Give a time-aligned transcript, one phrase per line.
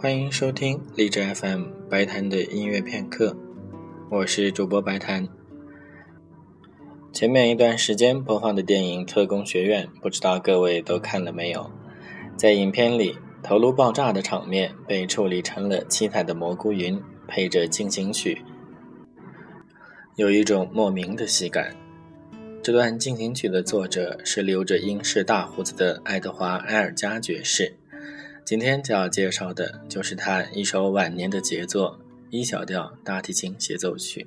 [0.00, 3.36] 欢迎收听荔枝 FM 白谈的音乐片刻，
[4.08, 5.26] 我是主播白谈。
[7.12, 11.68] 前面一段时间播放的电影《特工学院》，不知道各位都看了没有？
[12.36, 18.40] 在影片里，头颅爆炸的场面被处理成了七彩的蘑菇云，配着进行曲，
[20.14, 21.74] 有一种莫名的喜感。
[22.62, 27.77] 这段进行曲的作者是留着英式大胡子的爱德华·埃尔加爵士。
[28.48, 32.00] 今天就要介绍的就是他一首晚年的杰作——
[32.32, 34.26] 一小调大提琴协奏曲。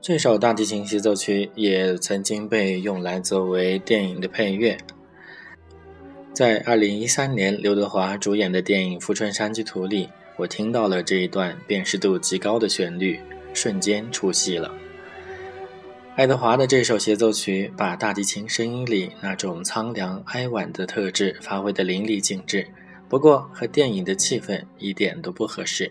[0.00, 4.78] 这首大提琴协奏曲也曾经被用来作为电影的配乐。
[6.32, 13.18] 在2013年刘德华主演的电影《富春山居图》里，我听到了这一段辨识度极高的旋律，
[13.52, 14.72] 瞬间出戏了。
[16.14, 22.66] 爱德华的这首协奏曲把大提琴声音里那种苍凉哀婉的特质发挥得淋漓尽致，
[23.08, 25.90] 不过和电影的气氛一点都不合适。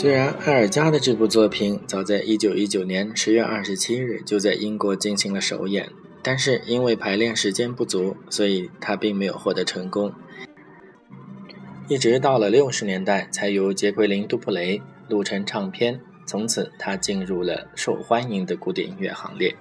[0.00, 5.90] 虽然埃尔加的这部作品早在1919年10月27日就在英国进行了首演，
[6.22, 10.10] 但是因为排练时间不足，所以他并没有获得成功。
[11.86, 19.54] 一直到了60年代，才由杰奎琳·杜普雷录成唱片，从此他进入了受欢迎的古典音乐行列。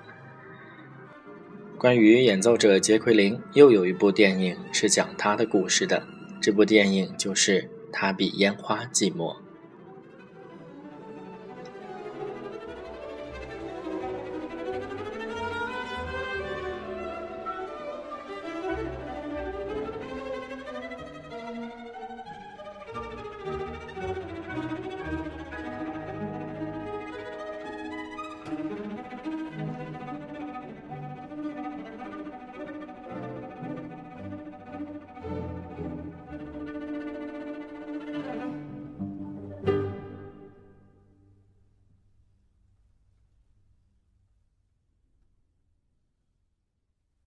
[1.78, 6.08] 关于演奏者杰奎琳，又有一部电影是讲他的故事的，
[6.42, 9.34] 这部电影就是《他比烟花寂寞》。